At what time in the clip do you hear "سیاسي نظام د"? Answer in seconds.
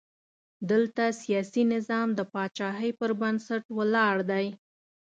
1.23-2.19